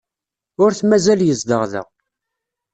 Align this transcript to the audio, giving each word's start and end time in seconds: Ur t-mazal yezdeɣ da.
Ur 0.63 0.71
t-mazal 0.73 1.21
yezdeɣ 1.27 1.63
da. 1.71 1.83